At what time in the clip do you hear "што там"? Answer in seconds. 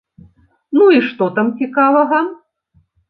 1.09-1.51